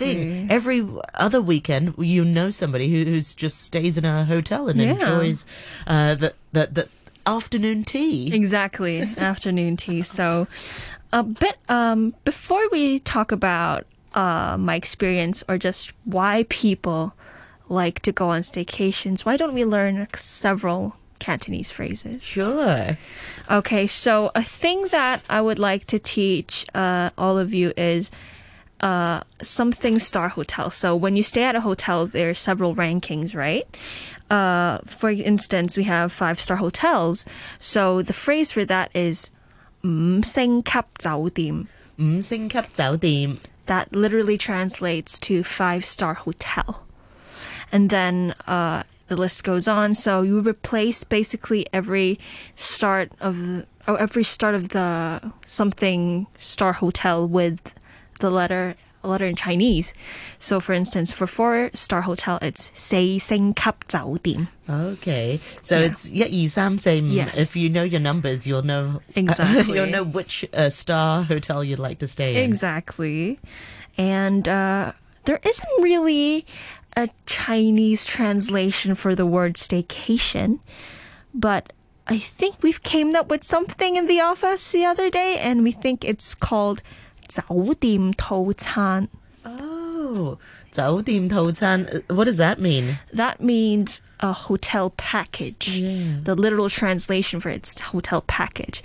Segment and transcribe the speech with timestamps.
[0.00, 0.50] thing.
[0.50, 4.92] Every other weekend, you know somebody who who's just stays in a hotel and Yeah.
[4.92, 5.46] enjoys
[5.86, 6.88] uh, the, the the
[7.26, 8.34] afternoon tea.
[8.34, 10.02] Exactly, afternoon tea.
[10.02, 10.48] So,
[11.12, 17.14] a bit um, before we talk about uh, my experience or just why people
[17.68, 22.24] like to go on staycations, why don't we learn several Cantonese phrases?
[22.24, 22.96] Sure.
[23.48, 28.10] Okay, so a thing that I would like to teach uh, all of you is
[28.81, 30.69] uh, something star hotel.
[30.69, 33.65] So when you stay at a hotel, there are several rankings, right?
[34.29, 37.25] Uh, for instance, we have five star hotels.
[37.59, 39.29] So the phrase for that is
[39.83, 43.37] 五星级酒店.五星级酒店
[43.67, 46.83] That literally translates to five star hotel.
[47.71, 49.95] And then uh, the list goes on.
[49.95, 52.19] So you replace basically every
[52.55, 57.73] start of the, or every start of the something star hotel with
[58.19, 59.93] the letter a letter in Chinese.
[60.39, 64.47] So for instance, for four star hotel, it's 四星级酒店.
[64.67, 65.85] Okay, so Yeah.
[65.91, 67.11] it's 一二三四五.
[67.13, 67.37] Yes.
[67.37, 69.75] If you know your numbers, you'll know Exactly.
[69.75, 72.49] you'll know which uh, star hotel you'd like to stay in.
[72.49, 73.37] Exactly.
[73.95, 74.93] And uh,
[75.25, 76.45] there isn't really
[76.97, 80.59] a Chinese translation for the word staycation,
[81.33, 81.73] but
[82.07, 85.71] I think we've came up with something in the office the other day, and we
[85.71, 86.81] think it's called
[87.29, 89.07] 酒店套餐.
[89.43, 90.37] Oh,
[90.71, 91.85] 酒店套餐.
[91.85, 92.97] Uh, What does that mean?
[93.13, 95.77] That means a hotel package.
[95.79, 96.21] Yeah.
[96.23, 98.81] The literal translation for it's hotel package.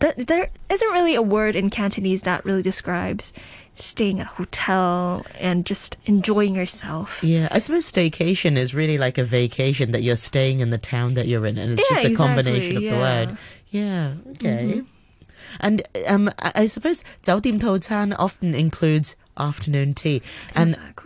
[0.00, 3.32] Th- There isn't really a word in Cantonese that really describes
[3.74, 7.22] staying at a hotel and just enjoying yourself.
[7.24, 11.14] Yeah, I suppose staycation is really like a vacation that you're staying in the town
[11.14, 13.26] that you're in, and it's Yeah, just a combination exactly, of the yeah.
[13.26, 13.36] word.
[13.70, 14.82] Yeah, okay.
[15.60, 20.22] And um, I I suppose 酒店套餐 often includes afternoon tea,
[20.54, 21.02] and exactly.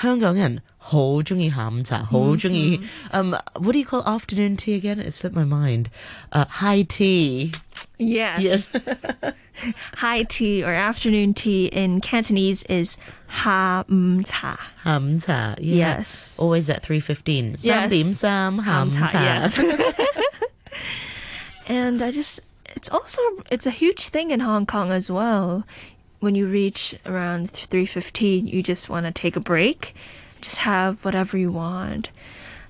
[0.00, 2.80] 香港人好中意下午茶，好中意
[3.12, 5.00] um what do you call afternoon tea again?
[5.00, 5.86] It slipped my mind.
[6.30, 7.52] Uh, high tea.
[7.98, 8.40] Yes.
[8.40, 9.04] Yes.
[9.96, 12.96] High tea or afternoon tea in Cantonese is
[13.26, 14.56] ha m cha.
[14.84, 15.56] 下午茶.
[15.58, 15.98] Yeah.
[15.98, 16.36] Yes.
[16.38, 17.56] Always at 3.15.
[17.58, 17.66] yes.
[17.66, 19.08] 三点三下午茶.
[19.12, 19.58] Yes.
[21.66, 22.40] and I just
[22.75, 25.63] it's also it's a huge thing in Hong Kong as well.
[26.19, 29.95] When you reach around 3:15, you just want to take a break,
[30.41, 32.09] just have whatever you want.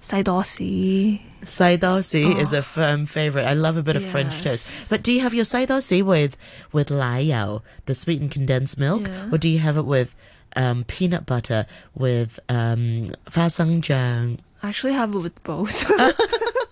[0.05, 1.21] Saidosi.
[1.41, 2.39] Saidosi oh.
[2.39, 3.45] is a firm favorite.
[3.45, 4.11] I love a bit of yes.
[4.11, 4.89] French toast.
[4.89, 6.37] But do you have your saidosi with
[6.71, 9.29] with lai the sweetened condensed milk, yeah.
[9.31, 10.15] or do you have it with
[10.55, 14.39] um, peanut butter with um, fa sang jiang?
[14.61, 15.89] I actually have it with both.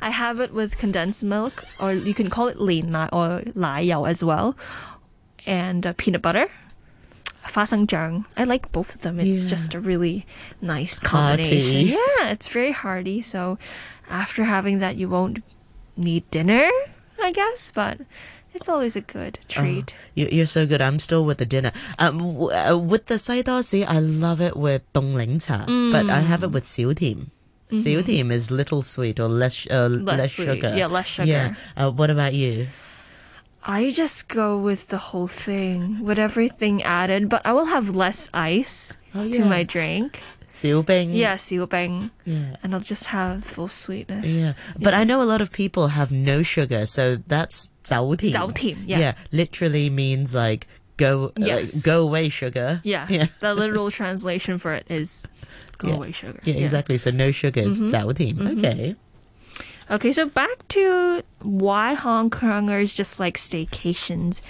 [0.00, 4.04] I have it with condensed milk, or you can call it lean or lai yao
[4.04, 4.56] as well,
[5.46, 6.48] and uh, peanut butter.
[7.42, 8.24] 花生醬.
[8.36, 9.18] I like both of them.
[9.18, 9.48] It's yeah.
[9.48, 10.26] just a really
[10.60, 11.62] nice combination.
[11.62, 11.96] Hearty.
[11.96, 13.22] Yeah, it's very hearty.
[13.22, 13.58] So
[14.08, 15.42] after having that, you won't
[15.96, 16.68] need dinner,
[17.20, 17.98] I guess, but
[18.54, 19.94] it's always a good oh, treat.
[19.96, 20.82] Oh, you, are so good.
[20.82, 21.72] I'm still with the dinner.
[21.98, 25.90] Um, uh, with the 西多士, I love it with 凍檸茶, mm.
[25.92, 26.52] but I have it mm.
[26.52, 27.30] with 少甜.
[27.72, 28.32] Seal mm-hmm.
[28.32, 30.74] is little sweet or less uh, less, less sugar.
[30.76, 31.30] Yeah, less sugar.
[31.30, 31.54] Yeah.
[31.76, 32.66] Uh, what about you?
[33.64, 38.30] I just go with the whole thing, with everything added, but I will have less
[38.32, 39.36] ice oh, yeah.
[39.36, 40.20] to my drink.
[40.52, 40.82] Xiu
[41.14, 42.56] Yeah, Xiu Yeah.
[42.62, 44.26] And I'll just have full sweetness.
[44.26, 44.52] Yeah.
[44.78, 44.94] But.
[44.94, 48.84] I know a lot of people have no sugar, so that's Zhao Ting.
[48.86, 48.98] Yeah.
[48.98, 49.14] Yeah.
[49.30, 50.66] Literally means like
[50.96, 51.76] go uh, yes.
[51.76, 52.80] uh, go away sugar.
[52.82, 53.06] Yeah.
[53.10, 53.26] yeah.
[53.40, 55.26] The literal translation for it is
[55.80, 55.94] go Yeah.
[55.96, 56.40] away sugar.
[56.44, 56.96] yeah, exactly.
[56.98, 57.88] So no sugar is Mm-hmm.
[57.88, 58.36] 早甜.
[58.36, 58.94] Okay.
[59.90, 64.40] Okay, so back to why Hong Kongers just like staycations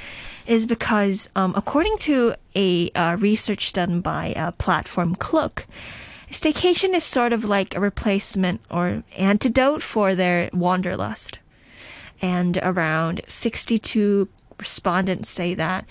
[0.46, 5.64] is because, um, according to a uh, research done by uh, platform Klook,
[6.30, 11.38] staycation is sort of like a replacement or antidote for their wanderlust.
[12.20, 15.86] And around 62 respondents say that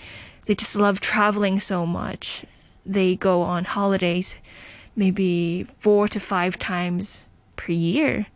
[0.46, 2.44] they just love traveling so much.
[2.86, 4.36] They go on holidays
[4.96, 7.26] maybe four to five times
[7.56, 8.26] per year.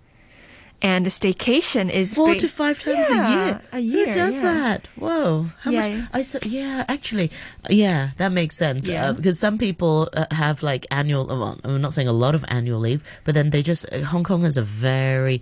[0.83, 3.61] And a staycation is Four to five times Yeah, a year.
[3.73, 4.43] a year, Who does yeah.
[4.53, 4.87] that?
[4.97, 5.49] Whoa.
[5.63, 5.91] How Yeah, much?
[5.91, 6.07] yeah.
[6.13, 7.31] I s- yeah, actually,
[7.71, 8.87] yeah, that makes sense.
[8.87, 9.09] Yeah.
[9.09, 11.27] Uh, because some people uh, have like annual.
[11.27, 14.45] Well, I'm not saying a lot of annual leave, but then they just uh, Hong
[14.45, 15.41] is a very.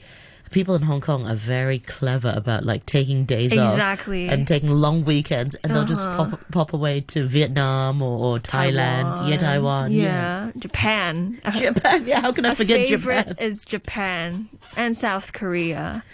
[0.53, 5.05] People in Hong Kong are very clever about like taking days off and taking long
[5.05, 6.25] weekends, and they'll just Uh-huh.
[6.31, 11.41] pop pop away to Vietnam or, or Thailand, yeah, Taiwan, yeah, Japan.
[11.55, 12.07] Japan.
[12.07, 13.37] Yeah, how can I forget My favorite Japan?
[13.49, 16.05] is Japan and South Korea.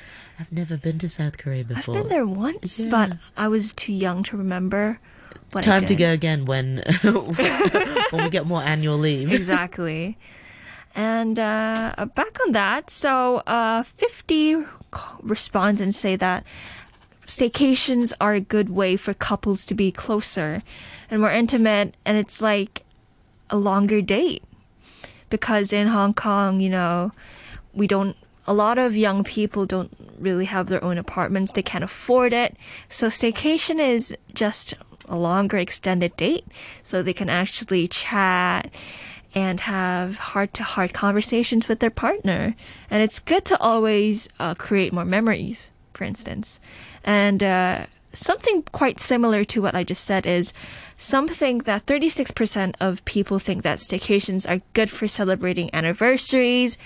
[0.41, 1.97] I've never been to South Korea before.
[1.97, 2.91] I've been there once, Yeah.
[2.91, 5.01] but I was too young to remember.
[5.63, 9.33] Time to go again when when we get more annual leave.
[9.33, 10.17] exactly.
[10.99, 14.65] And uh, back on that, so uh, 50
[15.23, 16.43] respondents say that
[17.25, 20.65] staycations are a good way for couples to be closer
[21.09, 22.83] and more intimate, and it's like
[23.49, 24.43] a longer date.
[25.31, 27.13] Because in Hong Kong, you know,
[27.73, 28.17] we don't,
[28.49, 32.57] a lot of young people don't really have their own apartments, they can't afford it.
[32.89, 34.75] So staycation is just
[35.09, 36.45] a longer extended date,
[36.83, 38.69] so they can actually chat
[39.39, 42.55] and have heart to heart conversations with their partner.
[42.91, 46.61] And it's good to always uh, create more memories, for instance.
[47.05, 50.53] And uh, something quite similar to what I just said is
[50.97, 56.77] something that 36% of people think that staycations are good for celebrating anniversaries,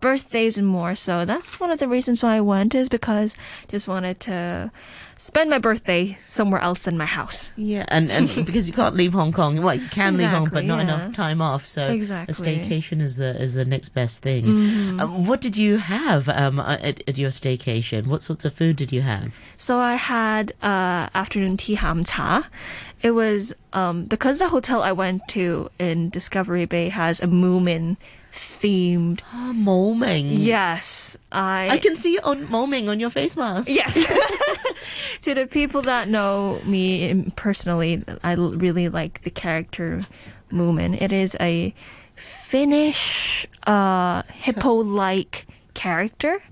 [0.00, 0.94] birthdays, and more.
[0.94, 3.34] So that's one of the reasons why I went is because
[3.68, 4.70] just wanted to
[5.16, 7.52] spend my birthday somewhere else than my house.
[7.56, 10.52] Yeah, and, and because you can't leave Hong Kong, well, you can leave Hong Kong,
[10.52, 10.82] but not yeah.
[10.82, 11.66] enough time off.
[11.66, 12.32] So Exactly.
[12.32, 14.44] a staycation is the is the next best thing.
[14.44, 15.00] Mm-hmm.
[15.00, 18.06] Uh, what did you have um, at, at your staycation?
[18.06, 19.34] What sorts of food did you have?
[19.56, 22.48] So I had uh, afternoon tea ham cha.
[23.02, 27.96] It was um, because the hotel I went to in Discovery Bay has a Moomin
[28.32, 29.20] themed.
[29.32, 30.28] Oh, Moomin.
[30.30, 31.68] Yes, I.
[31.68, 33.68] I can see on Moomin on your face mask.
[33.68, 33.94] Yes.
[35.22, 40.02] to the people that know me personally, I really like the character
[40.50, 41.00] Moomin.
[41.00, 41.74] It is a
[42.14, 46.42] Finnish uh, hippo-like character,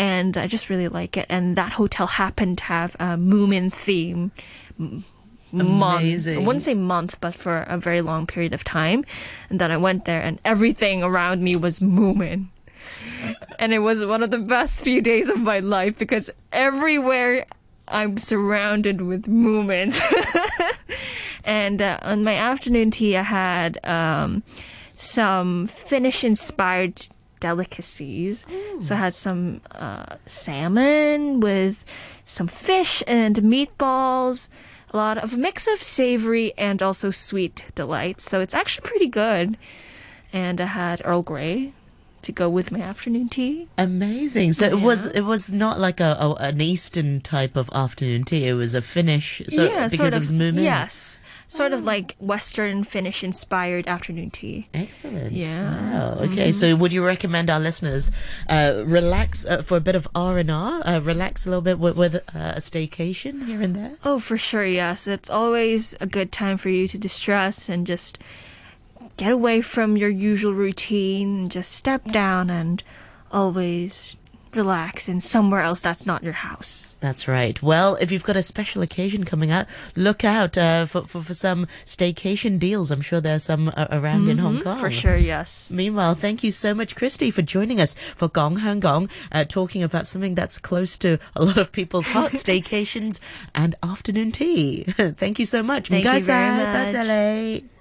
[0.00, 1.26] and I just really like it.
[1.28, 4.32] And that hotel happened to have a Moomin theme.
[5.52, 6.26] Month.
[6.28, 9.04] I wouldn't say month, but for a very long period of time.
[9.48, 12.48] And then I went there, and everything around me was Moomin
[13.58, 17.46] and it was one of the best few days of my life because everywhere
[17.88, 20.00] I'm surrounded with movements.
[21.44, 24.42] and uh, on my afternoon tea, I had um,
[24.96, 27.06] some Finnish inspired
[27.38, 28.44] delicacies.
[28.80, 31.84] So I had some uh, salmon with
[32.24, 34.48] some fish and meatballs.
[34.92, 38.24] A lot of a mix of savory and also sweet delights.
[38.24, 39.56] So it's actually pretty good.
[40.32, 41.72] And I had Earl Grey
[42.26, 43.68] to go with my afternoon tea.
[43.78, 44.52] Amazing.
[44.52, 48.46] So it was it was not like a, a an Eastern type of afternoon tea.
[48.46, 49.42] It was a Finnish.
[49.48, 50.62] So yeah, because sort it was moomin.
[50.62, 51.18] Yes,
[51.48, 54.68] sort of like Western Finnish inspired afternoon tea.
[54.74, 55.32] Excellent.
[55.32, 55.70] Yeah.
[55.92, 56.18] Wow.
[56.24, 56.52] Okay.
[56.52, 58.10] So, would you recommend our listeners
[58.48, 61.78] uh, relax uh, for a bit of R and R, uh, relax a little bit
[61.78, 63.96] with, with uh, a staycation here and there?
[64.04, 65.06] Oh, for sure, yes.
[65.06, 68.18] It's always a good time for you to distress and just
[69.16, 72.82] get away from your usual routine and just step down and
[73.32, 74.16] always
[74.56, 76.96] relax in somewhere else that's not your house.
[77.00, 77.62] That's right.
[77.62, 81.34] Well, if you've got a special occasion coming up, look out uh, for, for for
[81.34, 82.90] some staycation deals.
[82.90, 84.74] I'm sure there's some uh, around in Hong Kong.
[84.74, 84.80] Mm-hmm.
[84.80, 85.70] For sure, yes.
[85.70, 89.82] Meanwhile, thank you so much, Kristy, for joining us for Gong Hong Gong, uh, talking
[89.82, 93.20] about something that's close to a lot of people's hearts, staycations
[93.54, 94.84] and afternoon tea.
[95.16, 95.88] thank you so much.
[95.88, 97.75] Thank you very much.